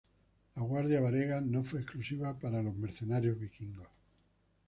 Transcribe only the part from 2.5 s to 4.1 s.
los mercenarios vikingos.